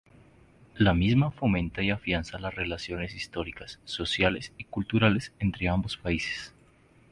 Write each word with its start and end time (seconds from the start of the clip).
La 0.79 0.95
misma 0.95 1.29
fomenta 1.29 1.83
y 1.83 1.91
afianza 1.91 2.39
las 2.39 2.55
relaciones 2.55 3.13
históricas, 3.13 3.77
sociales 3.85 4.51
y 4.57 4.63
culturales 4.63 5.31
entre 5.37 5.69
ambos 5.69 5.95
países. 5.95 6.55